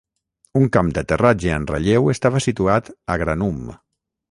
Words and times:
Un 0.59 0.63
camp 0.77 0.89
d'aterratge 0.95 1.51
en 1.59 1.67
relleu 1.73 2.11
estava 2.15 2.43
situat 2.47 2.91
a 3.17 3.21
Granum. 3.25 3.63